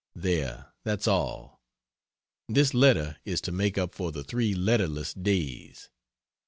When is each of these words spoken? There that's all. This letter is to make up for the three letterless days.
There 0.15 0.73
that's 0.83 1.07
all. 1.07 1.61
This 2.49 2.73
letter 2.73 3.17
is 3.23 3.39
to 3.41 3.51
make 3.51 3.77
up 3.77 3.93
for 3.93 4.11
the 4.11 4.23
three 4.23 4.55
letterless 4.55 5.13
days. 5.13 5.91